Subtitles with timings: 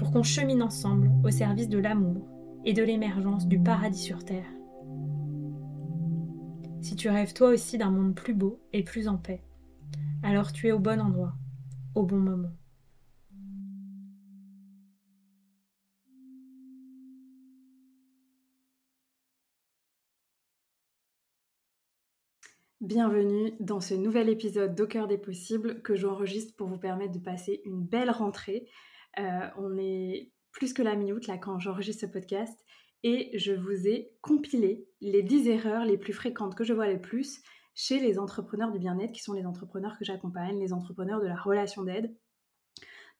[0.00, 2.26] pour qu'on chemine ensemble au service de l'amour
[2.64, 4.50] et de l'émergence du paradis sur Terre.
[6.80, 9.44] Si tu rêves toi aussi d'un monde plus beau et plus en paix,
[10.22, 11.34] alors tu es au bon endroit,
[11.94, 12.48] au bon moment.
[22.80, 27.60] Bienvenue dans ce nouvel épisode d'Au des possibles que j'enregistre pour vous permettre de passer
[27.66, 28.66] une belle rentrée.
[29.18, 32.58] Euh, on est plus que la minute là quand j'enregistre ce podcast
[33.02, 37.00] et je vous ai compilé les 10 erreurs les plus fréquentes que je vois le
[37.00, 37.40] plus
[37.74, 41.36] chez les entrepreneurs du bien-être qui sont les entrepreneurs que j'accompagne, les entrepreneurs de la
[41.36, 42.14] relation d'aide.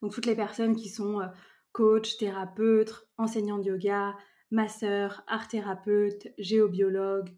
[0.02, 1.26] Donc toutes les personnes qui sont euh,
[1.72, 4.16] coach, thérapeutes, enseignants de yoga,
[4.50, 7.30] masseurs, art thérapeute, géobiologue,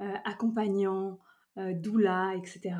[0.00, 1.20] euh, accompagnants,
[1.58, 2.76] euh, doula, etc.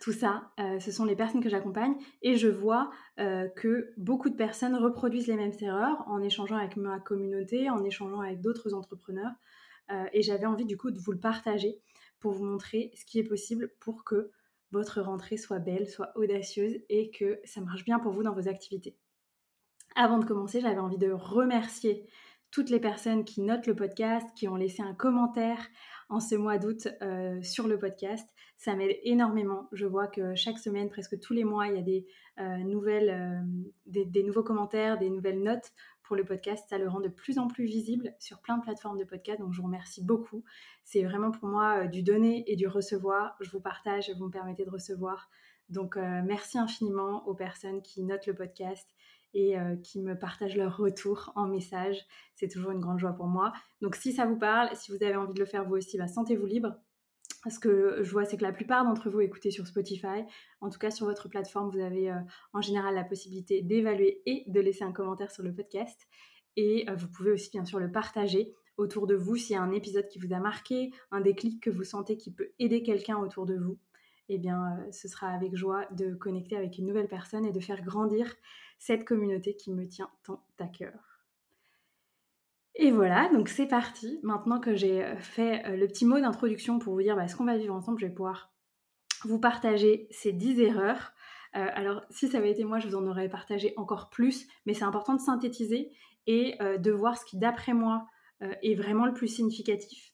[0.00, 4.30] Tout ça, euh, ce sont les personnes que j'accompagne et je vois euh, que beaucoup
[4.30, 8.72] de personnes reproduisent les mêmes erreurs en échangeant avec ma communauté, en échangeant avec d'autres
[8.74, 9.32] entrepreneurs.
[10.12, 11.80] et j'avais envie du coup de vous le partager
[12.20, 14.30] pour vous montrer ce qui est possible pour que
[14.70, 18.48] votre rentrée soit belle, soit audacieuse et que ça marche bien pour vous dans vos
[18.48, 18.96] activités.
[19.96, 22.08] Avant de commencer, j'avais envie de remercier
[22.50, 25.68] toutes les personnes qui notent le podcast, qui ont laissé un commentaire
[26.10, 28.28] en ce mois d'août euh, sur le podcast.
[28.58, 29.68] Ça m'aide énormément.
[29.72, 32.06] Je vois que chaque semaine, presque tous les mois, il y a des,
[32.38, 35.72] euh, nouvelles, euh, des, nouveaux commentaires, des nouvelles notes
[36.02, 36.66] pour le podcast.
[36.68, 39.40] Ça le rend de plus en plus visible sur plein de plateformes de podcast.
[39.40, 40.44] Donc, je vous remercie beaucoup.
[40.84, 43.36] C'est vraiment pour moi du donner et du recevoir.
[43.40, 45.30] Je vous partage vous me permettez de recevoir.
[45.68, 48.88] Donc, merci infiniment aux personnes qui notent le podcast
[49.34, 51.96] et euh, qui me partagent leur retour en message.
[52.34, 53.52] C'est toujours une grande joie pour moi.
[53.80, 56.08] Donc si ça vous parle, si vous avez envie de le faire vous aussi, bah,
[56.08, 56.74] sentez-vous libre.
[57.48, 60.24] Ce que je vois, c'est que la plupart d'entre vous écoutez sur Spotify.
[60.60, 62.18] En tout cas, sur votre plateforme, vous avez euh,
[62.52, 66.06] en général la possibilité d'évaluer et de laisser un commentaire sur le podcast.
[66.56, 69.62] Et euh, vous pouvez aussi, bien sûr, le partager autour de vous s'il y a
[69.62, 73.16] un épisode qui vous a marqué, un déclic que vous sentez qui peut aider quelqu'un
[73.16, 73.78] autour de vous.
[74.32, 77.82] Eh bien, ce sera avec joie de connecter avec une nouvelle personne et de faire
[77.82, 78.32] grandir
[78.78, 81.10] cette communauté qui me tient tant à cœur.
[82.76, 84.20] Et voilà, donc c'est parti.
[84.22, 87.36] Maintenant que j'ai euh, fait euh, le petit mot d'introduction pour vous dire bah, ce
[87.36, 88.52] qu'on va vivre ensemble, je vais pouvoir
[89.24, 91.12] vous partager ces 10 erreurs.
[91.56, 94.74] Euh, alors, si ça avait été moi, je vous en aurais partagé encore plus, mais
[94.74, 95.92] c'est important de synthétiser
[96.26, 98.06] et de voir ce qui, d'après moi,
[98.40, 100.09] est vraiment le plus significatif.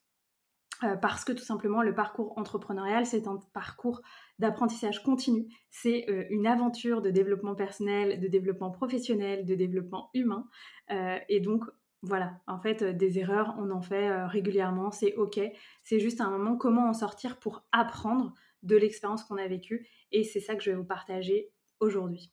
[1.01, 4.03] Parce que tout simplement, le parcours entrepreneurial, c'est un parcours
[4.39, 5.47] d'apprentissage continu.
[5.71, 10.47] C'est euh, une aventure de développement personnel, de développement professionnel, de développement humain.
[10.91, 11.65] Euh, et donc,
[12.03, 15.41] voilà, en fait, euh, des erreurs, on en fait régulièrement, c'est OK.
[15.83, 19.89] C'est juste un moment comment en sortir pour apprendre de l'expérience qu'on a vécue.
[20.13, 21.51] Et c'est ça que je vais vous partager
[21.81, 22.33] aujourd'hui.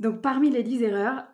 [0.00, 1.28] Donc, parmi les 10 erreurs,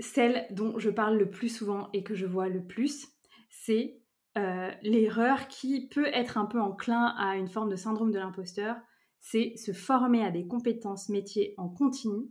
[0.00, 3.08] celle dont je parle le plus souvent et que je vois le plus,
[3.48, 3.97] c'est
[4.38, 8.76] euh, l'erreur qui peut être un peu enclin à une forme de syndrome de l'imposteur,
[9.20, 12.30] c'est se former à des compétences métiers en continu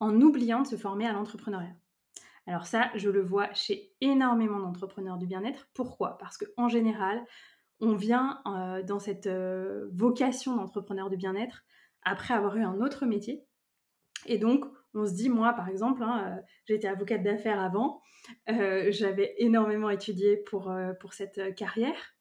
[0.00, 1.74] en oubliant de se former à l'entrepreneuriat.
[2.46, 5.68] Alors ça, je le vois chez énormément d'entrepreneurs du bien-être.
[5.74, 6.18] Pourquoi?
[6.18, 7.24] Parce qu'en général,
[7.80, 11.62] on vient euh, dans cette euh, vocation d'entrepreneur du bien-être
[12.02, 13.44] après avoir eu un autre métier.
[14.26, 18.00] Et donc, on se dit, moi, par exemple, hein, euh, j'étais avocate d'affaires avant,
[18.48, 22.16] euh, j'avais énormément étudié pour, euh, pour cette carrière.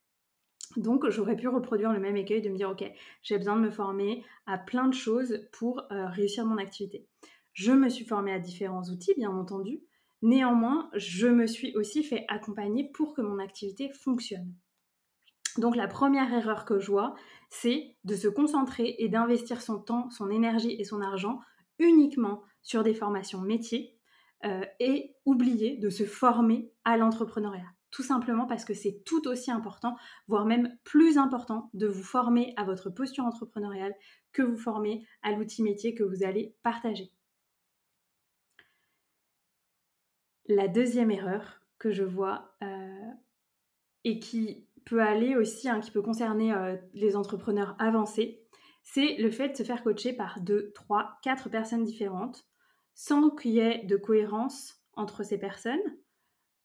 [0.78, 2.84] Donc, j'aurais pu reproduire le même écueil de me dire, OK,
[3.24, 7.10] j'ai besoin de me former à plein de choses pour réussir mon activité.
[7.52, 9.82] Je me suis formée à différents outils, bien entendu.
[10.22, 14.54] Néanmoins, je me suis aussi fait accompagner pour que mon activité fonctionne.
[15.58, 17.16] Donc la première erreur que je vois,
[17.50, 21.42] c'est de se concentrer et d'investir son temps, son énergie et son argent
[21.82, 23.98] uniquement sur des formations métiers
[24.46, 27.68] euh, et oublier de se former à l'entrepreneuriat.
[27.92, 29.98] Tout simplement parce que c'est tout aussi important,
[30.28, 33.94] voire même plus important, de vous former à votre posture entrepreneuriale
[34.32, 37.12] que vous former à l'outil métier que vous allez partager.
[40.48, 43.12] La deuxième erreur que je vois euh,
[44.06, 48.41] et qui peut aller aussi, hein, qui peut concerner euh, les entrepreneurs avancés,
[48.84, 52.46] c'est le fait de se faire coacher par deux, trois, quatre personnes différentes
[52.94, 55.80] sans qu'il y ait de cohérence entre ces personnes,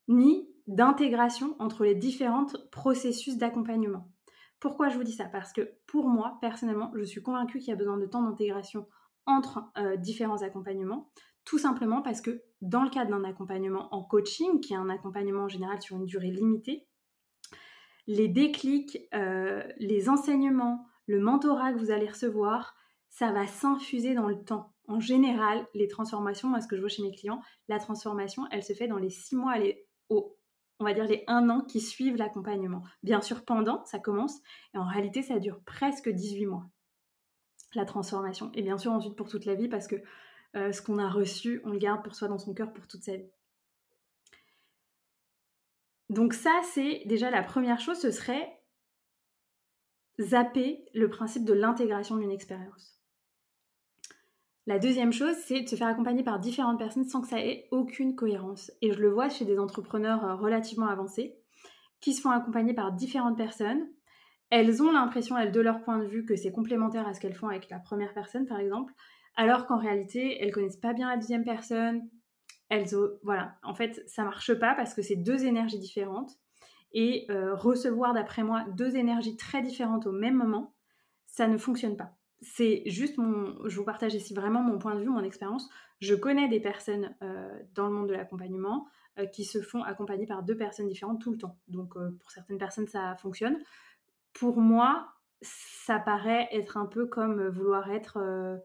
[0.08, 4.10] ni d'intégration entre les différents processus d'accompagnement.
[4.58, 5.26] Pourquoi je vous dis ça?
[5.26, 8.88] Parce que pour moi, personnellement, je suis convaincue qu'il y a besoin de temps d'intégration
[9.26, 11.10] entre euh, différents accompagnements,
[11.44, 15.44] tout simplement parce que dans le cadre d'un accompagnement en coaching, qui est un accompagnement
[15.44, 16.88] en général sur une durée limitée,
[18.06, 22.74] les déclics, euh, les enseignements, le mentorat que vous allez recevoir,
[23.08, 24.72] ça va s'infuser dans le temps.
[24.88, 28.62] En général, les transformations, moi ce que je vois chez mes clients, la transformation, elle
[28.62, 32.16] se fait dans les six mois, les, on va dire les un an qui suivent
[32.16, 32.82] l'accompagnement.
[33.02, 34.38] Bien sûr, pendant, ça commence,
[34.74, 36.66] et en réalité, ça dure presque 18 mois,
[37.74, 38.50] la transformation.
[38.54, 39.96] Et bien sûr, ensuite pour toute la vie, parce que
[40.54, 43.02] euh, ce qu'on a reçu, on le garde pour soi dans son cœur pour toute
[43.02, 43.30] sa vie.
[46.08, 48.60] Donc ça, c'est déjà la première chose, ce serait
[50.20, 52.96] zapper le principe de l'intégration d'une expérience.
[54.66, 57.68] La deuxième chose, c'est de se faire accompagner par différentes personnes sans que ça ait
[57.70, 58.72] aucune cohérence.
[58.82, 61.36] Et je le vois chez des entrepreneurs euh, relativement avancés
[62.00, 63.86] qui se font accompagner par différentes personnes.
[64.50, 67.34] Elles ont l'impression, elles, de leur point de vue, que c'est complémentaire à ce qu'elles
[67.34, 68.92] font avec la première personne, par exemple,
[69.36, 72.08] alors qu'en réalité, elles connaissent pas bien la deuxième personne,
[72.68, 72.86] elles
[73.22, 76.32] voilà, en fait, ça marche pas parce que c'est deux énergies différentes
[76.92, 80.74] et euh, recevoir d'après moi deux énergies très différentes au même moment,
[81.26, 82.16] ça ne fonctionne pas.
[82.40, 85.68] C'est juste mon, je vous partage ici vraiment mon point de vue, mon expérience.
[86.00, 88.86] Je connais des personnes euh, dans le monde de l'accompagnement
[89.18, 91.58] euh, qui se font accompagner par deux personnes différentes tout le temps.
[91.68, 93.58] Donc pour certaines personnes ça fonctionne.
[94.32, 95.08] Pour moi,
[95.40, 98.60] ça paraît être un peu comme vouloir être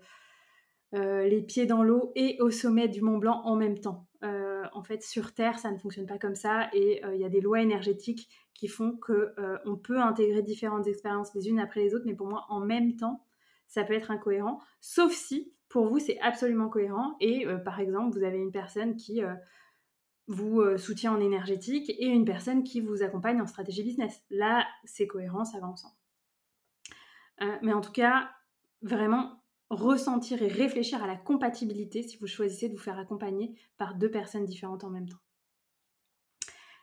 [0.91, 4.07] les pieds dans l'eau et au sommet du Mont Blanc en même temps.
[4.23, 7.25] Euh, en fait, sur Terre, ça ne fonctionne pas comme ça et euh, il y
[7.25, 9.33] a des lois énergétiques qui font que
[9.65, 12.95] on peut intégrer différentes expériences les unes après les autres, mais pour moi, en même
[12.95, 13.25] temps,
[13.68, 18.23] ça peut être incohérent, sauf si pour vous c'est absolument cohérent et par exemple vous
[18.23, 19.23] avez une personne qui
[20.27, 24.21] vous soutient en énergétique et une personne qui vous accompagne en stratégie business.
[24.29, 25.95] Là, c'est cohérent, ça va ensemble.
[27.63, 28.29] mais en tout cas,
[28.83, 29.40] vraiment,
[29.71, 34.12] ressentir et réfléchir à la compatibilité si vous choisissez de vous faire accompagner par deux
[34.12, 35.21] personnes différentes en même temps.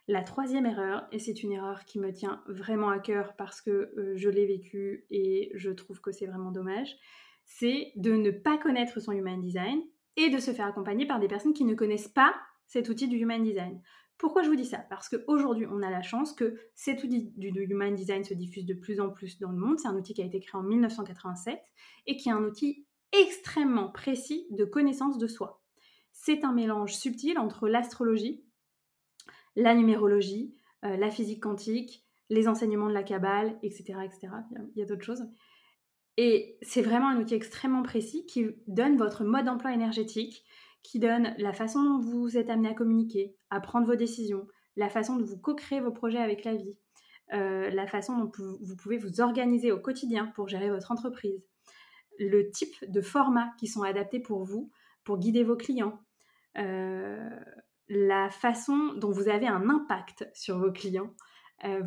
[0.08, 3.92] La troisième erreur, et c'est une erreur qui me tient vraiment à cœur parce que
[3.98, 6.96] euh, je l'ai vécu et je trouve que c'est vraiment dommage,
[7.44, 9.82] c'est de ne pas connaître son human design
[10.16, 12.34] et de se faire accompagner par des personnes qui ne connaissent pas
[12.66, 13.82] cet outil du human design.
[14.18, 14.78] Pourquoi je vous dis ça?
[14.78, 18.74] Parce qu'aujourd'hui, on a la chance que cet outil du, Human Design se diffuse de
[18.74, 19.78] plus en plus dans le monde.
[19.78, 21.60] C'est un outil qui a été créé en 1987
[22.06, 25.62] et qui est un outil extrêmement précis de connaissance de soi.
[26.12, 28.42] C'est un mélange subtil entre l'astrologie,
[29.54, 30.52] la numérologie,
[30.84, 34.00] euh, la physique quantique, les enseignements de la Kabbale, etc.
[34.04, 34.28] etc.
[34.74, 35.24] Il y a, d'autres choses.
[36.16, 40.44] Et c'est vraiment un outil extrêmement précis qui donne votre mode d'emploi énergétique,
[40.82, 44.88] qui donne la façon dont vous êtes amené à communiquer, à prendre vos décisions, la
[44.88, 46.78] façon dont vous co-créez vos projets avec la vie,
[47.34, 48.30] euh, la façon dont
[48.62, 51.44] vous pouvez vous organiser au quotidien pour gérer votre entreprise,
[52.18, 54.70] le type de formats qui sont adaptés pour vous,
[55.04, 56.00] pour guider vos clients,
[56.56, 57.28] euh,
[57.88, 61.12] la façon dont vous avez un impact sur vos clients,
[61.64, 61.82] euh,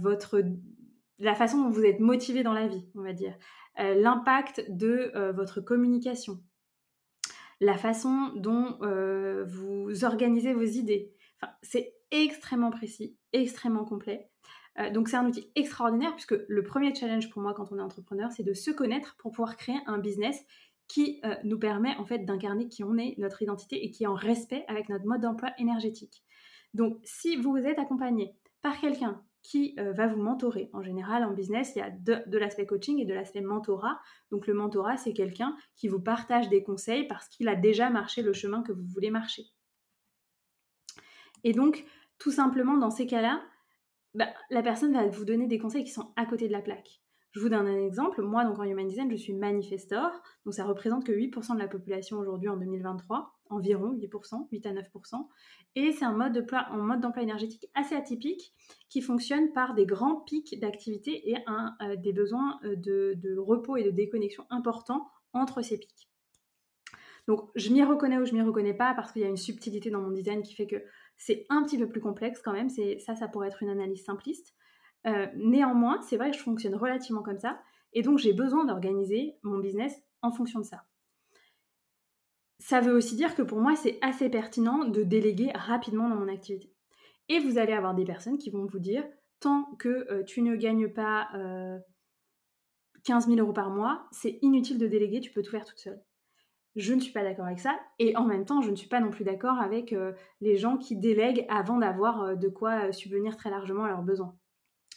[1.17, 3.36] la façon dont vous êtes motivé dans la vie, on va dire,
[3.77, 6.43] l'impact de votre communication,
[7.61, 11.13] la façon dont euh, vous organisez vos idées.
[11.41, 14.29] Enfin, c'est extrêmement précis, extrêmement complet.
[14.79, 17.81] Euh, donc c'est un outil extraordinaire puisque le premier challenge pour moi quand on est
[17.81, 20.37] entrepreneur, c'est de se connaître pour pouvoir créer un business
[20.87, 24.07] qui euh, nous permet en fait d'incarner qui on est, notre identité et qui est
[24.07, 26.23] en respect avec notre mode d'emploi énergétique.
[26.73, 30.69] Donc si vous êtes accompagné par quelqu'un qui euh, va vous mentorer.
[30.74, 34.00] En général, en business, il y a de, l'aspect coaching et de l'aspect mentorat.
[34.29, 38.21] Donc le mentorat, c'est quelqu'un qui vous partage des conseils parce qu'il a déjà marché
[38.21, 39.43] le chemin que vous voulez marcher.
[41.43, 41.86] Et donc,
[42.19, 43.43] tout simplement, dans ces cas-là,
[44.13, 47.01] bah, la personne va vous donner des conseils qui sont à côté de la plaque.
[47.31, 48.21] Je vous donne un exemple.
[48.21, 50.12] Moi, donc en Human Design, je suis manifestor.
[50.45, 54.74] Donc ça représente que 8% de la population aujourd'hui en 2023, environ 8%, 8 à
[54.74, 55.27] 9%.
[55.75, 56.34] Et c'est un mode
[57.01, 58.53] d'emploi énergétique assez atypique
[58.89, 61.38] qui fonctionne par des grands pics d'activité et
[61.81, 66.10] euh, des besoins euh, de, repos et de déconnexion importants entre ces pics.
[67.27, 69.89] Donc, je m'y reconnais ou je m'y reconnais pas parce qu'il y a une subtilité
[69.89, 70.84] dans mon design qui fait que
[71.17, 72.70] c'est un petit peu plus complexe quand même.
[72.70, 74.55] Ça, ça pourrait être une analyse simpliste.
[75.08, 77.60] Euh, néanmoins, c'est vrai que je fonctionne relativement comme ça,
[77.93, 80.84] et donc j'ai besoin d'organiser mon business en fonction de ça.
[82.71, 86.29] Ça veut aussi dire que pour moi, c'est assez pertinent de déléguer rapidement dans mon
[86.29, 86.73] activité.
[87.27, 89.03] Et vous allez avoir des personnes qui vont vous dire,
[89.41, 91.27] tant que euh, tu ne gagnes pas
[93.03, 95.79] 15 euh, 000 euros par mois, c'est inutile de déléguer, tu peux tout faire toute
[95.79, 96.01] seule.
[96.77, 97.77] Je ne suis pas d'accord avec ça.
[97.99, 99.93] Et en même temps, je ne suis pas non plus d'accord avec
[100.39, 104.37] les gens qui délèguent avant d'avoir de quoi subvenir très largement à leurs besoins.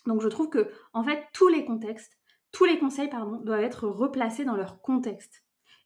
[0.07, 2.17] Donc je trouve que en fait tous les contextes,
[2.53, 3.11] tous les conseils
[3.43, 5.44] doivent être replacés dans leur contexte.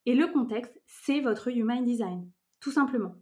[0.09, 3.15] Et le contexte, c'est votre human design, tout simplement.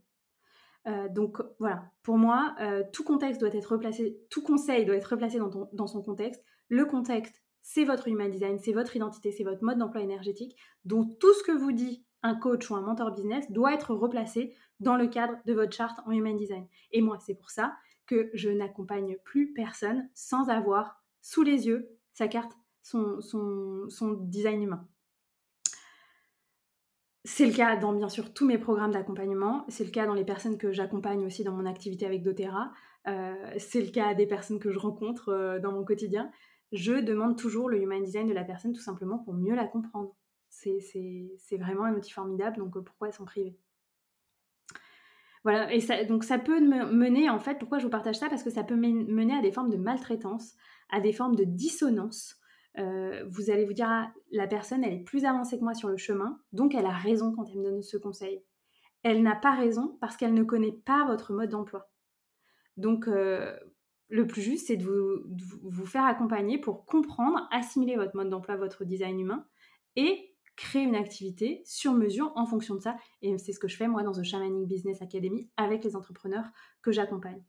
[0.87, 5.07] Euh, donc voilà, pour moi, euh, tout contexte doit être replacé, tout conseil doit être
[5.07, 6.45] replacé dans, son contexte.
[6.69, 10.57] Le contexte, c'est votre human design, c'est votre identité, c'est votre mode d'emploi énergétique.
[10.85, 14.55] Donc tout ce que vous dit un coach ou un mentor business doit être replacé
[14.79, 16.69] dans le cadre de votre charte en human design.
[16.93, 17.75] Et moi, c'est pour ça
[18.07, 22.53] que je n'accompagne plus personne sans avoir sous les yeux sa carte,
[22.83, 23.19] son,
[24.21, 24.87] design humain.
[27.29, 30.25] C'est le cas dans bien sûr tous mes programmes d'accompagnement, c'est le cas dans les
[30.25, 32.73] personnes que j'accompagne aussi dans mon activité avec doTERRA,
[33.09, 36.31] euh, c'est le cas des personnes que je rencontre euh, dans mon quotidien.
[36.71, 40.15] Je demande toujours le human design de la personne tout simplement pour mieux la comprendre.
[40.51, 40.79] C'est
[41.59, 43.59] vraiment un outil formidable, donc euh, pourquoi s'en priver?
[45.43, 48.29] Voilà, et donc ça peut mener, en fait, pourquoi je vous partage ça?
[48.29, 50.55] Parce que ça peut mener à des formes de maltraitance,
[50.91, 52.37] à des formes de dissonance.
[52.79, 55.89] Euh, vous allez vous dire, ah, la personne, elle est plus avancée que moi sur
[55.89, 58.43] le chemin, donc elle a raison quand elle me donne ce conseil.
[59.03, 61.89] Elle n'a pas raison parce qu'elle ne connaît pas votre mode d'emploi.
[62.77, 63.57] Donc, euh,
[64.09, 68.29] le plus juste, c'est de vous, de vous faire accompagner pour comprendre, assimiler votre mode
[68.29, 69.47] d'emploi, votre design humain,
[69.97, 72.97] et créer une activité sur mesure en fonction de ça.
[73.23, 76.47] Et c'est ce que je fais moi dans The Shamanic Business Academy avec les entrepreneurs
[76.83, 77.43] que j'accompagne.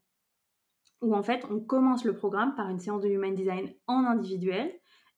[1.00, 4.72] Où en fait, on commence le programme par une séance de Human Design en individuel.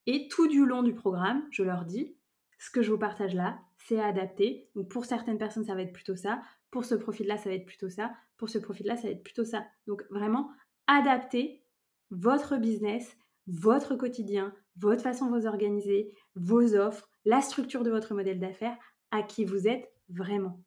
[0.07, 2.16] Et tout du long du programme, je leur dis,
[2.59, 4.69] ce que je vous partage là, c'est adapté.
[4.75, 6.42] Donc pour certaines personnes, ça va être plutôt ça.
[6.71, 8.12] Pour ce profil-là, ça va être plutôt ça.
[8.37, 9.64] Pour ce profil-là, ça va être plutôt ça.
[9.87, 10.50] Donc vraiment,
[10.87, 11.64] adapter
[12.11, 13.16] votre business,
[13.47, 18.76] votre quotidien, votre façon de vous organiser, vos offres, la structure de votre modèle d'affaires,
[19.11, 20.62] à qui vous êtes vraiment.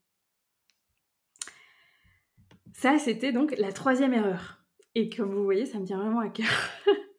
[2.74, 4.64] Ça, c'était donc la troisième erreur.
[4.96, 6.70] Et comme vous voyez, ça me tient vraiment à cœur.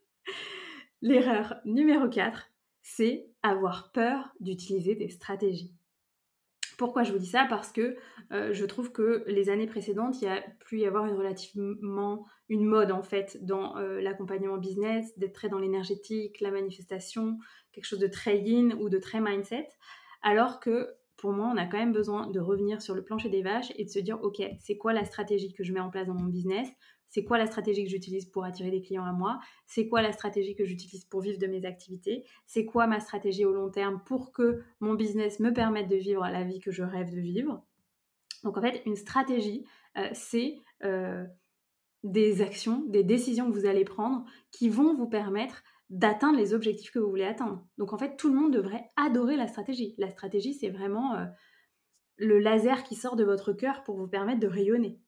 [1.06, 5.74] L'erreur numéro 4, c'est avoir peur d'utiliser des stratégies.
[6.78, 7.44] Pourquoi je vous dis ça?
[7.46, 7.98] Parce que
[8.32, 12.24] euh, je trouve que les années précédentes, il y a pu y avoir une relativement
[12.48, 17.36] une mode en fait dans euh, l'accompagnement business, d'être très dans l'énergétique, la manifestation,
[17.72, 19.68] quelque chose de très yin ou de très mindset,
[20.22, 23.42] alors que pour moi, on a quand même besoin de revenir sur le plancher des
[23.42, 26.06] vaches et de se dire, ok, c'est quoi la stratégie que je mets en place
[26.06, 26.68] dans mon business?
[27.14, 30.10] C'est quoi la stratégie que j'utilise pour attirer des clients à moi, c'est quoi la
[30.10, 34.02] stratégie que j'utilise pour vivre de mes activités, c'est quoi ma stratégie au long terme
[34.04, 37.62] pour que mon business me permette de vivre la vie que je rêve de vivre?
[38.42, 39.64] Donc en fait, une stratégie,
[39.96, 41.24] euh, c'est euh,
[42.02, 46.90] des actions, des décisions que vous allez prendre qui vont vous permettre d'atteindre les objectifs
[46.90, 47.64] que vous voulez atteindre.
[47.78, 49.94] Donc en fait, tout le monde devrait adorer la stratégie.
[49.98, 51.26] La stratégie, c'est vraiment euh,
[52.16, 54.98] le laser qui sort de votre cœur pour vous permettre de rayonner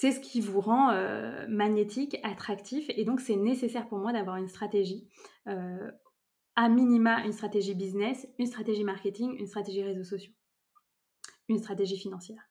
[0.00, 2.88] c'est ce qui vous rend euh, magnétique, attractif.
[2.90, 5.08] Et donc, c'est nécessaire pour moi d'avoir une stratégie.
[5.48, 5.90] Euh,
[6.54, 10.32] à minima, une stratégie business, une stratégie marketing, une stratégie réseaux sociaux,
[11.48, 12.48] une stratégie financière.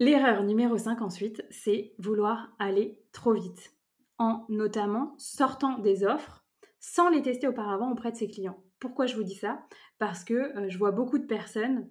[0.00, 3.74] L'erreur numéro 5 ensuite, c'est vouloir aller trop vite,
[4.18, 6.44] en notamment sortant des offres
[6.78, 8.62] sans les tester auparavant auprès de ses clients.
[8.80, 9.66] Pourquoi je vous dis ça?
[9.98, 11.88] Parce que euh, je vois beaucoup de personnes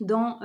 [0.00, 0.40] dans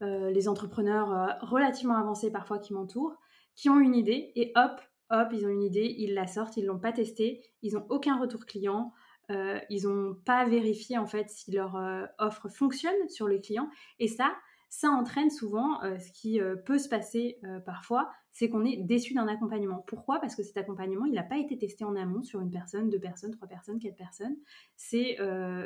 [0.00, 3.16] les entrepreneurs euh, relativement avancés parfois qui m'entourent,
[3.54, 6.66] qui ont une idée et hop, hop, ils ont une idée, ils la sortent, ils
[6.66, 8.92] l'ont pas testée, ils n'ont aucun retour client,
[9.30, 11.76] euh, ils n'ont pas vérifié en fait si leur
[12.18, 14.34] offre fonctionne sur les clients et ça,
[14.68, 19.82] ça entraîne souvent ce qui peut se passer parfois, c'est qu'on est déçu d'un accompagnement.
[19.86, 20.20] Pourquoi?
[20.20, 22.98] Parce que cet accompagnement, il n'a pas été testé en amont sur une personne, deux
[22.98, 24.36] personnes, trois personnes, quatre personnes.
[24.74, 25.18] C'est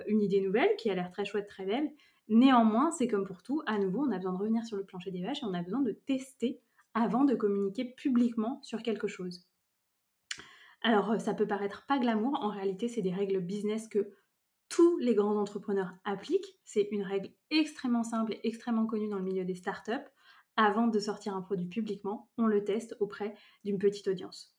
[0.06, 1.90] une idée nouvelle qui a l'air très chouette, très belle,
[2.28, 5.10] Néanmoins, c'est comme pour tout, à nouveau, on a besoin de revenir sur le plancher
[5.10, 6.60] des vaches et on a besoin de tester
[6.94, 9.46] avant de communiquer publiquement sur quelque chose.
[10.82, 14.12] Alors, euh, ça peut paraître pas glamour, en réalité, c'est des règles business que
[14.68, 16.58] tous les grands entrepreneurs appliquent.
[16.64, 19.92] C'est une règle extrêmement simple et extrêmement connue dans le milieu des startups.
[20.56, 23.34] Avant de sortir un produit publiquement, on le teste auprès
[23.64, 24.56] d'une petite audience.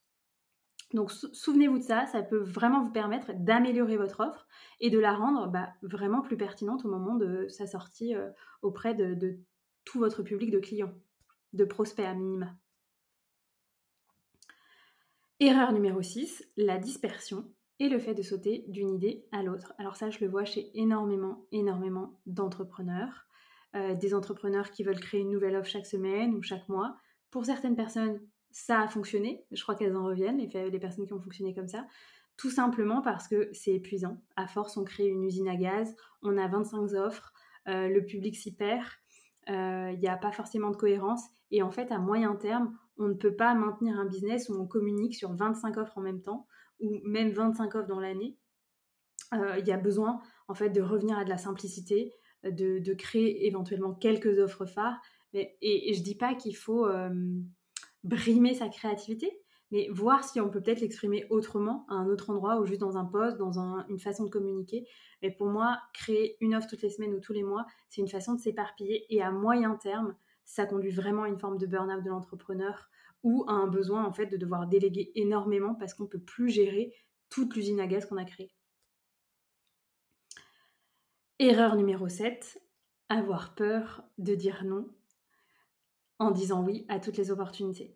[0.94, 4.46] Donc souvenez-vous de ça, ça peut vraiment vous permettre d'améliorer votre offre
[4.80, 8.30] et de la rendre bah, vraiment plus pertinente au moment de sa sortie euh,
[8.60, 9.38] auprès de,
[9.84, 10.92] tout votre public de clients,
[11.54, 12.54] de prospects à minima.
[15.40, 19.72] Erreur numéro 6, la dispersion et le fait de sauter d'une idée à l'autre.
[19.78, 23.26] Alors ça, je le vois chez énormément, énormément d'entrepreneurs.
[23.74, 26.96] Euh, des entrepreneurs qui veulent créer une nouvelle offre chaque semaine ou chaque mois.
[27.30, 28.20] Pour certaines personnes,
[28.52, 29.44] ça a fonctionné.
[29.50, 31.86] Je crois qu'elles en reviennent, les, personnes qui ont fonctionné comme ça.
[32.36, 34.22] Tout simplement parce que c'est épuisant.
[34.36, 37.32] À force, on crée une usine à gaz, on a 25 offres,
[37.68, 38.84] euh, le public s'y perd,
[39.48, 41.22] euh, il n'y a pas forcément de cohérence.
[41.50, 44.66] Et en fait, à moyen terme, on ne peut pas maintenir un business où on
[44.66, 46.46] communique sur 25 offres en même temps,
[46.80, 48.36] ou même 25 offres dans l'année.
[49.34, 52.12] Euh, il y a besoin, en fait, de revenir à de la simplicité,
[52.44, 55.00] de, créer éventuellement quelques offres phares.
[55.32, 56.86] et, je ne dis pas qu'il faut
[58.04, 62.60] brimer sa créativité, mais voir si on peut peut-être l'exprimer autrement, à un autre endroit
[62.60, 64.86] ou juste dans un poste, dans une façon de communiquer.
[65.22, 68.08] Mais pour moi, créer une offre toutes les semaines ou tous les mois, c'est une
[68.08, 72.02] façon de s'éparpiller et à moyen terme, ça conduit vraiment à une forme de burn-out
[72.04, 72.90] de l'entrepreneur
[73.22, 76.50] ou à un besoin en fait de devoir déléguer énormément parce qu'on ne peut plus
[76.50, 76.92] gérer
[77.30, 78.52] toute l'usine à gaz qu'on a créée.
[81.38, 82.62] Erreur numéro 7,
[83.08, 84.88] avoir peur de dire non
[86.22, 87.94] en disant oui à toutes les opportunités.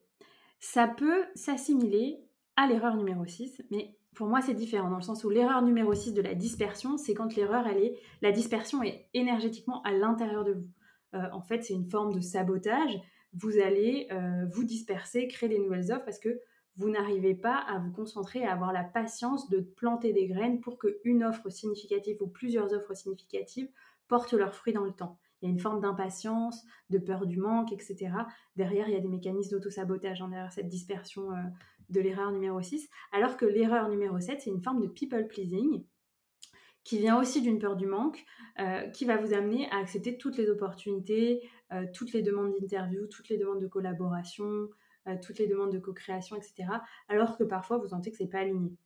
[0.61, 2.18] Ça peut s'assimiler
[2.56, 5.95] à l'erreur numéro 6, mais pour moi c'est différent dans le sens où l'erreur numéro
[5.95, 10.45] 6 de la dispersion, c'est quand l'erreur elle est la dispersion est énergétiquement à l'intérieur
[10.45, 10.68] de vous.
[11.14, 12.99] Euh, en fait, c'est une forme de sabotage.
[13.33, 16.40] Vous allez euh, vous disperser, créer des nouvelles offres parce que
[16.76, 20.78] vous n'arrivez pas à vous concentrer, à avoir la patience de planter des graines pour
[20.78, 23.68] qu'une offre significative ou plusieurs offres significatives
[24.09, 27.38] portent leurs fruits dans le temps il y a une forme d'impatience, de peur du
[27.38, 28.12] manque, etc.
[28.56, 31.42] Derrière, il y a des mécanismes d'auto-sabotage, hein, derrière cette dispersion euh,
[31.90, 32.88] de l'erreur numéro 6.
[33.12, 35.84] Alors que l'erreur numéro 7, c'est une forme de people pleasing
[36.84, 38.24] qui vient aussi d'une peur du manque,
[38.60, 43.06] euh, qui va vous amener à accepter toutes les opportunités, euh, toutes les demandes d'interview,
[43.08, 44.68] toutes les demandes de collaboration,
[45.22, 46.64] toutes les demandes de co-création, etc.
[47.08, 48.76] Alors que parfois, vous sentez que c'est pas aligné.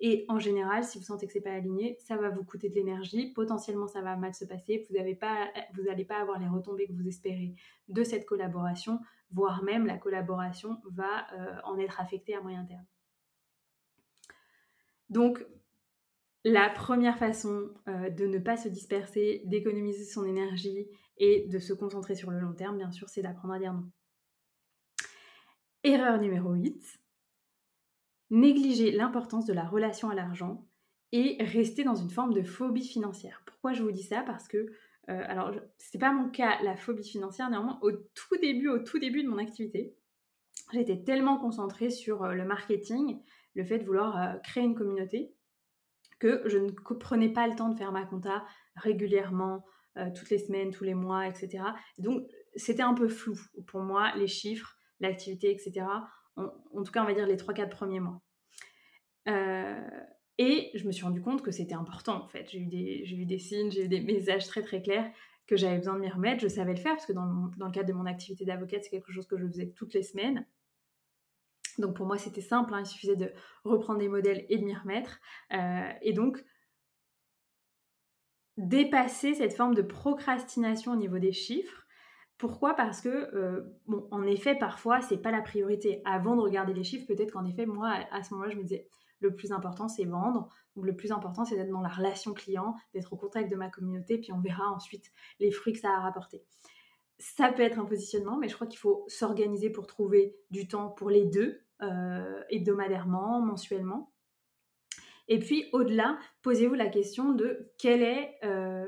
[0.00, 2.74] Et en général, si vous sentez que c'est pas aligné, ça va vous coûter de
[2.74, 3.32] l'énergie.
[3.32, 4.86] Potentiellement, ça va mal se passer.
[4.88, 7.54] Vous n'allez pas, vous pas avoir les retombées que vous espérez
[7.88, 12.84] de cette collaboration, voire même la collaboration va euh, en être affectée à moyen terme.
[15.08, 15.46] Donc,
[16.44, 21.72] la première façon euh, de ne pas se disperser, d'économiser son énergie et de se
[21.72, 23.90] concentrer sur le long terme, bien sûr, c'est d'apprendre à dire non.
[25.82, 27.00] Erreur numéro 8,
[28.30, 30.66] négliger l'importance de la relation à l'argent
[31.12, 33.42] et rester dans une forme de phobie financière.
[33.46, 34.22] Pourquoi je vous dis ça?
[34.22, 34.58] Parce que,
[35.08, 38.98] euh, alors, c'est pas mon cas, la phobie financière, néanmoins, au tout début, au tout
[38.98, 39.96] début de mon activité,
[40.72, 43.20] j'étais tellement concentrée sur euh, le marketing,
[43.54, 45.32] le fait de vouloir euh, créer une communauté,
[46.18, 49.64] que je ne prenais pas le temps de faire ma compta régulièrement,
[50.14, 51.64] toutes les semaines, tous les mois, etc.
[51.98, 53.34] Donc, c'était un peu flou
[53.66, 55.86] pour moi, les chiffres, l'activité, etc
[56.36, 58.20] en, tout cas, on va dire les 3-4 premiers mois.
[59.28, 59.88] Euh,
[60.38, 62.48] et je me suis rendu compte que c'était important, en fait.
[62.50, 62.66] J'ai eu,
[63.24, 65.10] des, signes, j'ai eu des messages très très clairs
[65.46, 66.42] que j'avais besoin de m'y remettre.
[66.42, 69.12] Je savais le faire parce que dans, le cadre de mon activité d'avocate, c'est quelque
[69.12, 70.46] chose que je faisais toutes les semaines.
[71.78, 72.80] Donc pour moi, c'était simple, hein.
[72.80, 73.32] il suffisait de
[73.64, 75.20] reprendre des modèles et de m'y remettre.
[75.52, 76.42] Euh, et donc,
[78.56, 81.85] dépasser cette forme de procrastination au niveau des chiffres
[82.38, 82.74] pourquoi?
[82.74, 86.02] Parce que, euh, bon, en effet, parfois, c'est pas la priorité.
[86.04, 88.88] Avant de regarder les chiffres, peut-être qu'en effet, moi, à ce moment-là, je me disais,
[89.20, 90.48] le plus important, c'est vendre.
[90.74, 93.70] Donc, le plus important, c'est d'être dans la relation client, d'être au contact de ma
[93.70, 96.44] communauté, puis on verra ensuite les fruits que ça a rapporté.
[97.18, 100.90] Ça peut être un positionnement, mais je crois qu'il faut s'organiser pour trouver du temps
[100.90, 104.12] pour les deux, euh, hebdomadairement, mensuellement.
[105.28, 108.86] Et puis, au-delà, posez-vous la question de quel est, euh,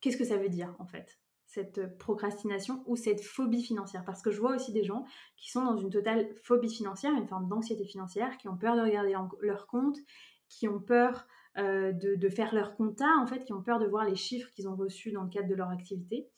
[0.00, 1.18] qu'est-ce que ça veut dire en fait?
[1.50, 4.04] Cette procrastination ou cette phobie financière.
[4.04, 5.04] Parce que je vois aussi des gens
[5.36, 8.82] qui sont dans une totale phobie financière, une forme d'anxiété financière, qui ont peur de
[8.82, 9.98] regarder leur compte,
[10.48, 11.26] qui ont peur
[11.58, 14.68] euh, de, faire leur compta, en fait, qui ont peur de voir les chiffres qu'ils
[14.68, 16.30] ont reçus dans le cadre de leur activité.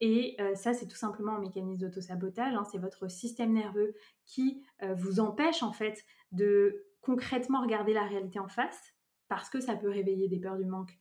[0.00, 2.54] Et euh, ça, c'est tout simplement un mécanisme d'autosabotage.
[2.54, 2.64] Hein.
[2.70, 8.38] c'est votre système nerveux qui euh, vous empêche, en fait, de concrètement regarder la réalité
[8.38, 8.80] en face,
[9.26, 10.98] parce que ça peut réveiller des peurs du manque, euh,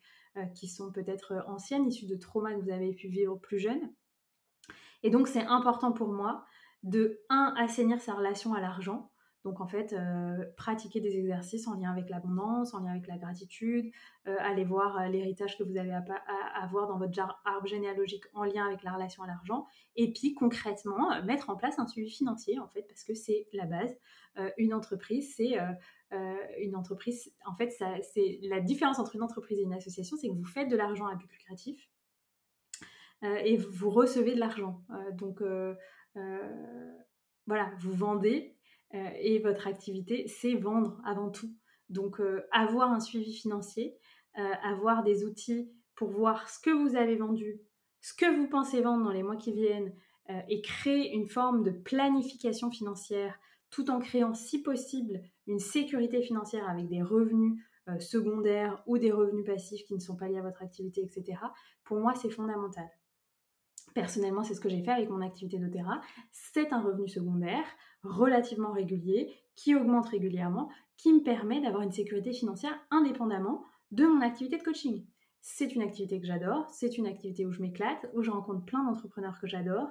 [0.55, 3.93] qui sont peut-être euh, anciennes, issues de traumas que vous avez pu vivre plus jeune.
[5.03, 6.45] Et donc c'est important pour moi
[6.83, 9.11] de, un, assainir sa relation à l'argent,
[9.43, 13.17] Donc en fait, euh, pratiquer des exercices en lien avec l'abondance, en lien avec la
[13.17, 13.91] gratitude,
[14.27, 16.03] euh, aller voir euh, l'héritage que vous avez à,
[16.61, 21.21] avoir dans votre arbre généalogique en lien avec la relation à l'argent, et puis concrètement
[21.23, 23.93] mettre en place un suivi financier en fait, parce que c'est la base.
[24.57, 25.57] une entreprise, c'est
[26.59, 30.33] une entreprise, en fait, c'est la différence entre une entreprise et une association, c'est que
[30.33, 31.89] vous faites de l'argent à but lucratif
[33.23, 34.81] et vous recevez de l'argent.
[35.13, 35.43] donc
[37.45, 38.62] voilà, vous vendez euh,
[38.93, 41.51] et votre activité, c'est vendre avant tout.
[41.89, 43.95] Donc, euh, avoir un suivi financier,
[44.37, 47.61] euh, avoir des outils pour voir ce que vous avez vendu,
[48.01, 49.93] ce que vous pensez vendre dans les mois qui viennent,
[50.47, 53.37] et créer une forme de planification financière
[53.69, 57.61] tout en créant, si possible, une sécurité financière avec des revenus
[57.99, 61.39] secondaires ou des revenus passifs qui ne sont pas liés à votre activité, etc.
[61.83, 62.89] Pour moi, c'est fondamental.
[63.93, 65.99] Personnellement, c'est ce que j'ai fait avec mon activité d'Otera.
[66.31, 67.65] C'est un revenu secondaire
[68.03, 74.21] relativement régulier qui augmente régulièrement, qui me permet d'avoir une sécurité financière indépendamment de mon
[74.21, 75.05] activité de coaching.
[75.41, 78.83] C'est une activité que j'adore, c'est une activité où je m'éclate, où je rencontre plein
[78.83, 79.89] d'entrepreneurs que j'adore,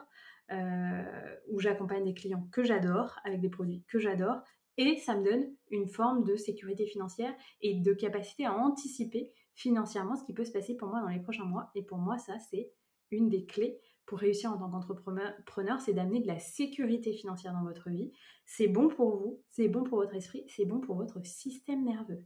[0.50, 4.40] euh, où j'accompagne des clients que j'adore, avec des produits que j'adore,
[4.78, 10.16] et ça me donne une forme de sécurité financière et de capacité à anticiper financièrement
[10.16, 11.70] ce qui peut se passer pour moi dans les prochains mois.
[11.74, 12.72] Et pour moi, ça, c'est
[13.10, 17.62] une des clés pour réussir en tant qu'entrepreneur, c'est d'amener de la sécurité financière dans
[17.62, 18.12] votre vie.
[18.44, 22.24] C'est bon pour vous, c'est bon pour votre esprit, c'est bon pour votre système nerveux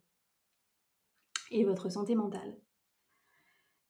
[1.50, 2.56] et votre santé mentale.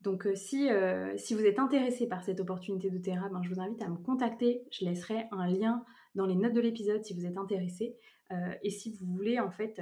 [0.02, 3.52] Donc euh, si, euh, si, vous êtes intéressé par cette opportunité de Terra, ben, je
[3.52, 4.66] vous invite à me contacter.
[4.70, 7.96] Je laisserai un lien dans les notes de l'épisode si vous êtes intéressé.
[8.30, 9.80] Euh, et si vous voulez en fait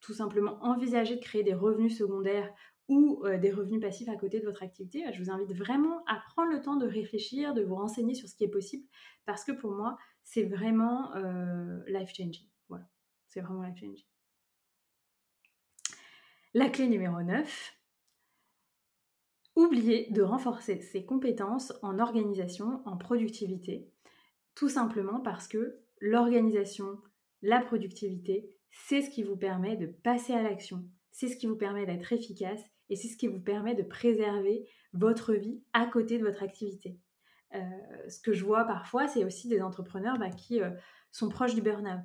[0.00, 2.52] tout simplement envisager de créer des revenus secondaires
[2.88, 6.20] ou euh, des revenus passifs à côté de votre activité, je vous invite vraiment à
[6.30, 8.86] prendre le temps de réfléchir, de vous renseigner sur ce qui est possible,
[9.26, 12.48] parce que pour moi, c'est vraiment euh, life-changing.
[12.68, 12.86] Voilà,
[13.28, 14.06] c'est vraiment life-changing.
[16.54, 17.74] La clé numéro 9,
[19.54, 23.92] oubliez de renforcer ses compétences en organisation, en productivité,
[24.54, 26.98] tout simplement parce que l'organisation,
[27.42, 31.56] la productivité, c'est ce qui vous permet de passer à l'action, c'est ce qui vous
[31.56, 36.18] permet d'être efficace et c'est ce qui vous permet de préserver votre vie à côté
[36.18, 36.98] de votre activité.
[37.54, 37.60] Euh,
[38.08, 40.70] ce que je vois parfois, c'est aussi des entrepreneurs bah, qui euh,
[41.10, 42.04] sont proches du burn-out.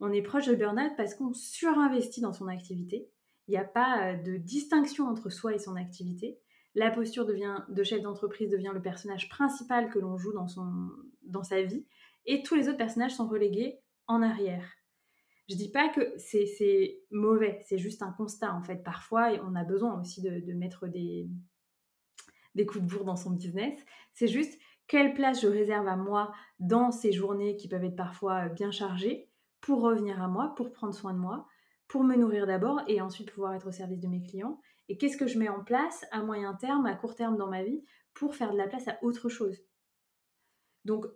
[0.00, 3.08] On est proche du burn-out parce qu'on surinvestit dans son activité.
[3.46, 6.40] Il n'y a pas euh, de distinction entre soi et son activité.
[6.74, 10.90] La posture de chef d'entreprise devient le personnage principal que l'on joue dans, son,
[11.22, 11.84] dans sa vie
[12.26, 14.64] et tous les autres personnages sont relégués en arrière.
[15.50, 18.84] Je dis pas que c'est mauvais, c'est juste un constat en fait.
[18.84, 21.28] Parfois, on a besoin aussi de, mettre des,
[22.54, 23.76] des coups de bourre dans son business.
[24.12, 28.48] C'est juste quelle place je réserve à moi dans ces journées qui peuvent être parfois
[28.48, 29.28] bien chargées
[29.60, 31.48] pour revenir à moi, pour prendre soin de moi,
[31.88, 34.60] pour me nourrir d'abord et ensuite pouvoir être au service de mes clients?
[34.88, 37.64] Et qu'est-ce que je mets en place à moyen terme, à court terme dans ma
[37.64, 37.82] vie
[38.14, 39.58] pour faire de la place à autre chose?
[40.84, 41.06] Donc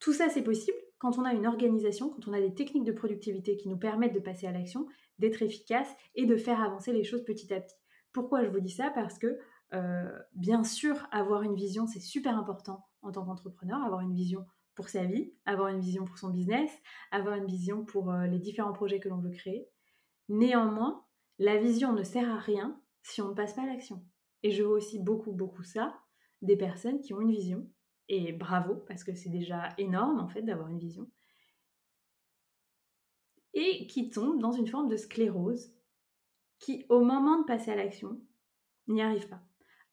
[0.00, 2.92] tout ça c'est possible quand on a une organisation, quand on a des techniques de
[2.92, 4.86] productivité qui nous permettent de passer à l'action,
[5.18, 7.76] d'être efficace et de faire avancer les choses petit à petit.
[8.12, 8.90] Pourquoi je vous dis ça?
[8.90, 9.38] Parce que
[9.74, 14.46] euh, bien sûr, avoir une vision, c'est super important en tant qu'entrepreneur, avoir une vision
[14.74, 16.70] pour sa vie, avoir une vision pour son business,
[17.10, 19.68] avoir une vision pour euh, les différents projets que l'on veut créer.
[20.28, 21.04] Néanmoins,
[21.38, 24.04] la vision ne sert à rien si on ne passe pas à l'action.
[24.42, 25.98] Et je vois aussi beaucoup, beaucoup ça,
[26.42, 27.68] des personnes qui ont une vision,
[28.08, 31.10] et bravo, parce que c'est déjà énorme en fait d'avoir une vision.
[33.54, 35.72] Et qui tombe dans une forme de sclérose
[36.58, 38.20] qui, au moment de passer à l'action,
[38.86, 39.42] n'y arrive pas.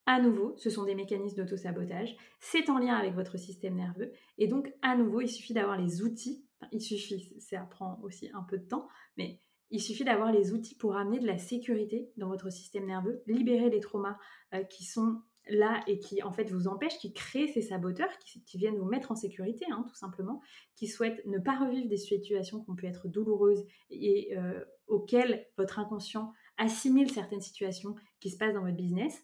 [0.05, 2.15] À nouveau, ce sont des mécanismes d'auto-sabotage.
[2.41, 4.11] C'est en lien avec votre système nerveux.
[4.37, 6.45] Et donc, à nouveau, il suffit d'avoir les outils.
[6.71, 10.75] il suffit, ça prend aussi un peu de temps, mais il suffit d'avoir les outils
[10.75, 14.17] pour amener de la sécurité dans votre système nerveux, libérer les traumas
[14.53, 18.57] euh, qui sont là et qui en fait vous empêche, qui crée ces saboteurs qui,
[18.57, 20.41] viennent vous mettre en sécurité, hein, tout simplement,
[20.75, 25.47] qui souhaitent ne pas revivre des situations qui ont pu être douloureuses et euh, auxquelles
[25.57, 29.23] votre inconscient assimile certaines situations qui se passent dans votre business.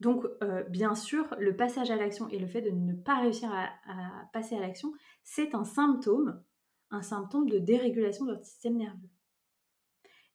[0.00, 3.50] Donc, euh, bien sûr, le passage à l'action et le fait de ne pas réussir
[3.52, 6.42] à, à passer à l'action, c'est un symptôme,
[6.90, 9.10] un symptôme de dérégulation de votre système nerveux.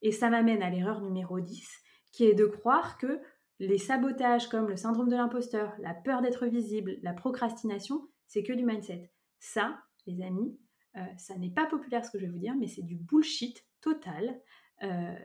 [0.01, 1.69] Et ça m'amène à l'erreur numéro 10,
[2.11, 3.19] qui est de croire que
[3.59, 8.53] les sabotages comme le syndrome de l'imposteur, la peur d'être visible, la procrastination, c'est que
[8.53, 9.11] du mindset.
[9.39, 10.57] Ça, les amis,
[10.95, 13.65] euh, ça n'est pas populaire ce que je vais vous dire, mais c'est du bullshit
[13.81, 14.39] total.
[14.83, 15.15] Euh,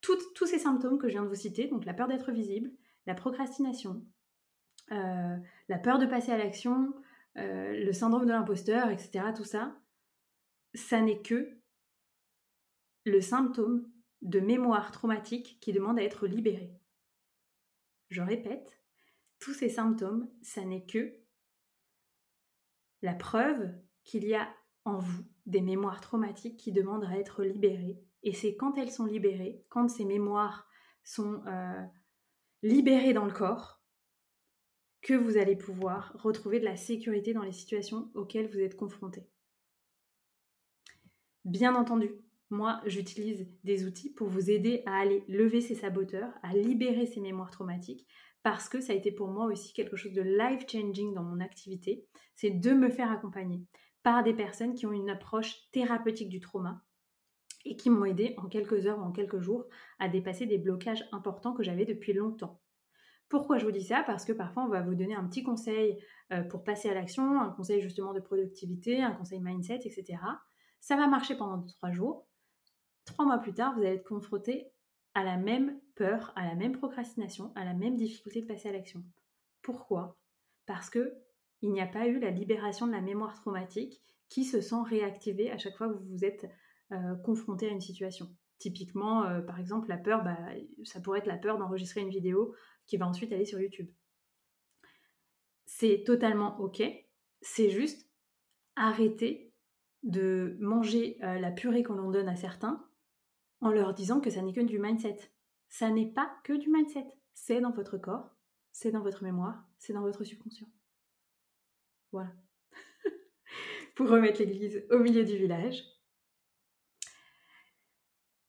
[0.00, 2.70] tous ces symptômes que je viens de vous citer, donc la peur d'être visible,
[3.06, 4.06] la procrastination,
[4.92, 5.36] euh,
[5.68, 6.94] la peur de passer à l'action,
[7.34, 9.78] le syndrome de l'imposteur, etc., tout ça,
[10.74, 11.56] ça n'est que
[13.04, 13.88] le symptôme
[14.22, 16.77] de mémoire traumatique qui demande à être libéré.
[18.08, 18.80] Je répète,
[19.38, 21.14] tous ces symptômes, ça n'est que
[23.02, 23.70] la preuve
[24.04, 24.48] qu'il y a
[24.84, 28.02] en vous des mémoires traumatiques qui demandent à être libérées.
[28.22, 30.66] Et c'est quand elles sont libérées, quand ces mémoires
[31.04, 31.82] sont euh,
[32.62, 33.80] libérées dans le corps,
[35.00, 39.28] que vous allez pouvoir retrouver de la sécurité dans les situations auxquelles vous êtes confronté.
[41.44, 42.10] Bien entendu,
[42.50, 47.20] moi, j'utilise des outils pour vous aider à aller lever ces saboteurs, à libérer ces
[47.20, 48.06] mémoires traumatiques,
[48.42, 52.06] parce que ça a été pour moi aussi quelque chose de life-changing dans mon activité,
[52.34, 53.66] c'est de me faire accompagner
[54.02, 56.82] par des personnes qui ont une approche thérapeutique du trauma
[57.64, 59.66] et qui m'ont aidé en quelques heures ou en quelques jours
[59.98, 62.60] à dépasser des blocages importants que j'avais depuis longtemps.
[63.28, 64.02] Pourquoi je vous dis ça?
[64.06, 65.98] Parce que parfois on va vous donner un petit conseil
[66.32, 70.18] euh, pour passer à l'action, un conseil justement de productivité, un conseil mindset, etc.
[70.80, 72.27] Ça va marcher pendant trois jours.
[73.08, 74.70] Trois mois plus tard, vous allez être confronté
[75.14, 78.72] à la même peur, à la même procrastination, à la même difficulté de passer à
[78.72, 79.02] l'action.
[79.62, 80.18] Pourquoi?
[80.66, 81.14] Parce que
[81.62, 85.50] il n'y a pas eu la libération de la mémoire traumatique qui se sent réactivée
[85.50, 86.46] à chaque fois que vous vous êtes
[86.92, 88.28] euh, confronté à une situation.
[88.58, 90.36] Typiquement, euh, par exemple, la peur, bah,
[90.84, 92.54] ça pourrait être la peur d'enregistrer une vidéo
[92.86, 93.88] qui va ensuite aller sur YouTube.
[95.64, 96.82] C'est totalement OK.
[97.40, 98.06] C'est juste
[98.76, 99.54] arrêter
[100.02, 102.84] de manger euh, la purée qu'on l'on donne à certains
[103.60, 105.18] en leur disant que ça n'est que du mindset.
[105.68, 107.06] Ça n'est pas que du mindset.
[107.34, 108.36] C'est dans votre corps,
[108.72, 110.68] c'est dans votre mémoire, c'est dans votre subconscient.
[112.12, 112.32] Voilà.
[113.94, 115.84] Pour remettre l'église au milieu du village.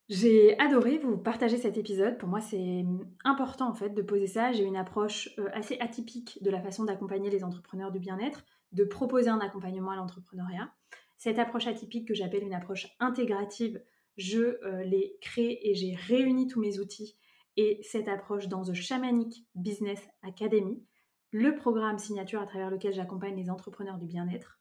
[0.09, 2.17] J'ai adoré vous partager cet épisode.
[2.17, 2.83] Pour moi, c'est
[3.23, 4.51] important en fait de poser ça.
[4.51, 8.83] J'ai une approche euh, assez atypique de la façon d'accompagner les entrepreneurs du bien-être, de
[8.83, 10.73] proposer un accompagnement à l'entrepreneuriat.
[11.17, 13.83] Cette approche atypique que j'appelle une approche intégrative,
[14.19, 17.17] je euh, l'ai créée et j'ai réuni tous mes outils
[17.55, 20.83] et cette approche dans The Shamanic Business Academy,
[21.31, 24.59] le programme signature à travers lequel j'accompagne les entrepreneurs du bien-être,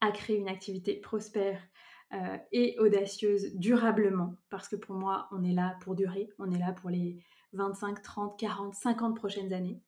[0.00, 1.60] à créer une activité prospère
[2.14, 6.58] euh, et audacieuse durablement, parce que pour moi, on est là pour durer, on est
[6.58, 7.18] là pour les
[7.52, 9.80] 25, 30, 40, 50 prochaines années.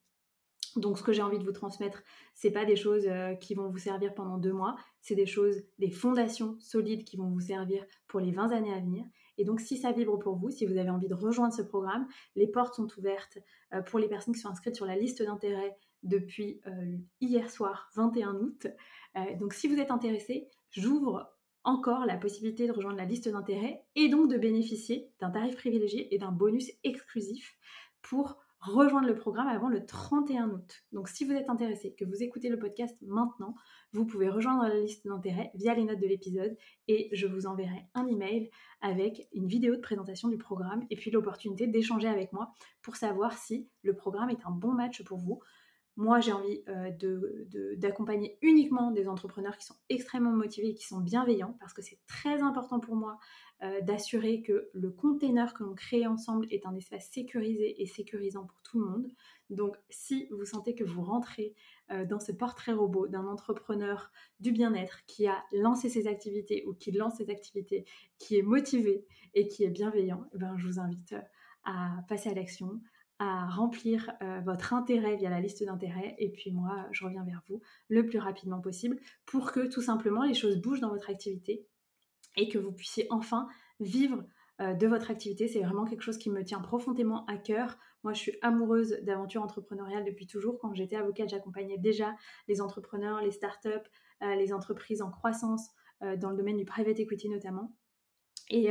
[0.77, 2.03] Donc ce que j'ai envie de vous transmettre,
[2.35, 5.63] c'est pas des choses euh, qui vont vous servir pendant deux mois, c'est des choses,
[5.79, 9.05] des fondations solides qui vont vous servir pour les 20 années à venir.
[9.39, 12.07] Et donc si ça vibre pour vous, si vous avez envie de rejoindre ce programme,
[12.37, 13.39] les portes sont ouvertes
[13.73, 17.91] euh, pour les personnes qui sont inscrites sur la liste d'intérêt depuis euh, hier soir
[17.95, 18.67] 21 août.
[19.39, 21.31] donc si vous êtes intéressé, j'ouvre
[21.65, 26.15] encore la possibilité de rejoindre la liste d'intérêt et donc de bénéficier d'un tarif privilégié
[26.15, 27.59] et d'un bonus exclusif
[28.03, 30.85] pour rejoindre le programme avant le 31 août.
[30.93, 33.55] Donc si vous êtes intéressé, que vous écoutez le podcast maintenant,
[33.93, 37.89] vous pouvez rejoindre la liste d'intérêt via les notes de l'épisode et je vous enverrai
[37.95, 38.51] un email
[38.83, 43.33] avec une vidéo de présentation du programme et puis l'opportunité d'échanger avec moi pour savoir
[43.39, 45.41] si le programme est un bon match pour vous.
[45.97, 46.91] Moi, j'ai envie euh,
[47.77, 51.99] d'accompagner uniquement des entrepreneurs qui sont extrêmement motivés et qui sont bienveillants parce que c'est
[52.07, 53.19] très important pour moi
[53.63, 58.47] euh, d'assurer que le container que l'on crée ensemble est un espace sécurisé et sécurisant
[58.47, 59.07] pour tout le monde.
[59.51, 61.55] Donc, si vous sentez que vous rentrez
[61.91, 66.73] euh, dans ce portrait robot d'un entrepreneur du bien-être qui a lancé ses activités ou
[66.73, 67.85] qui lance ses activités,
[68.19, 71.15] qui est motivé et qui est bienveillant, eh ben, je vous invite
[71.65, 72.81] à passer à l'action,
[73.19, 77.43] à remplir euh, votre intérêt via la liste d'intérêts et puis moi je reviens vers
[77.49, 81.67] vous le plus rapidement possible pour que tout simplement les choses bougent dans votre activité
[82.37, 83.49] et que vous puissiez enfin
[83.81, 84.25] vivre
[84.61, 85.49] euh, de votre activité.
[85.49, 87.79] C'est vraiment quelque chose qui me tient profondément à cœur.
[88.05, 90.59] Moi, je suis amoureuse d'aventure entrepreneuriale depuis toujours.
[90.59, 92.15] Quand j'étais avocate, j'accompagnais déjà
[92.47, 93.69] les entrepreneurs, les startups,
[94.23, 95.71] euh, les entreprises en croissance
[96.03, 97.73] euh, dans le domaine du private equity notamment.
[98.53, 98.71] Et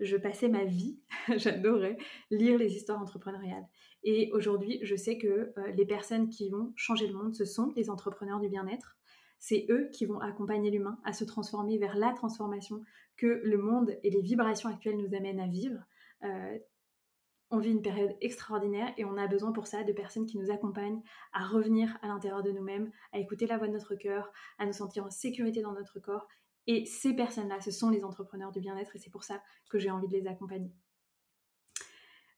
[0.00, 0.98] je passais ma vie,
[1.36, 1.98] j'adorais
[2.30, 3.66] lire les histoires entrepreneuriales.
[4.02, 7.90] Et aujourd'hui, je sais que les personnes qui vont changer le monde, ce sont les
[7.90, 8.96] entrepreneurs du bien-être
[9.40, 12.84] c'est eux qui vont accompagner l'humain à se transformer vers la transformation
[13.16, 15.80] que le monde et les vibrations actuelles nous amènent à vivre.
[16.22, 16.58] Euh,
[17.50, 20.50] on vit une période extraordinaire et on a besoin pour ça de personnes qui nous
[20.50, 24.66] accompagnent à revenir à l'intérieur de nous-mêmes, à écouter la voix de notre cœur, à
[24.66, 26.28] nous sentir en sécurité dans notre corps.
[26.66, 29.90] Et ces personnes-là, ce sont les entrepreneurs du bien-être et c'est pour ça que j'ai
[29.90, 30.70] envie de les accompagner.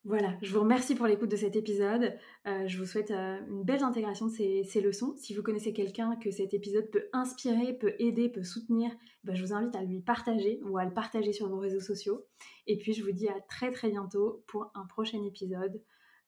[0.05, 2.19] Voilà, je vous remercie pour l'écoute de cet épisode.
[2.49, 5.15] Euh, je vous souhaite euh, une belle intégration de ces, leçons.
[5.17, 8.91] Si vous connaissez quelqu'un que cet épisode peut inspirer, peut aider, peut soutenir,
[9.23, 12.25] ben, je vous invite à lui partager ou à le partager sur vos réseaux sociaux.
[12.67, 15.81] Et puis je vous dis à très très bientôt pour un prochain épisode.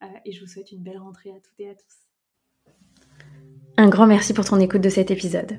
[0.05, 2.73] Euh, et je vous souhaite une belle rentrée à toutes et à tous.
[3.77, 5.59] Un grand merci pour ton écoute de cet épisode.